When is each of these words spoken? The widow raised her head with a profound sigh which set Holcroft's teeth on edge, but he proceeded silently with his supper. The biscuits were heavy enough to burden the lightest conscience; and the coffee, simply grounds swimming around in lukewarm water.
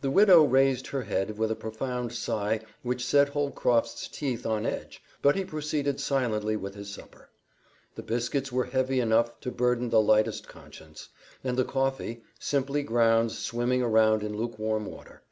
The 0.00 0.10
widow 0.10 0.42
raised 0.42 0.88
her 0.88 1.02
head 1.02 1.38
with 1.38 1.48
a 1.48 1.54
profound 1.54 2.12
sigh 2.12 2.62
which 2.82 3.06
set 3.06 3.28
Holcroft's 3.28 4.08
teeth 4.08 4.44
on 4.44 4.66
edge, 4.66 5.00
but 5.22 5.36
he 5.36 5.44
proceeded 5.44 6.00
silently 6.00 6.56
with 6.56 6.74
his 6.74 6.92
supper. 6.92 7.30
The 7.94 8.02
biscuits 8.02 8.50
were 8.50 8.64
heavy 8.64 8.98
enough 8.98 9.38
to 9.42 9.52
burden 9.52 9.90
the 9.90 10.00
lightest 10.00 10.48
conscience; 10.48 11.08
and 11.44 11.56
the 11.56 11.64
coffee, 11.64 12.24
simply 12.36 12.82
grounds 12.82 13.38
swimming 13.38 13.80
around 13.80 14.24
in 14.24 14.36
lukewarm 14.36 14.86
water. 14.86 15.22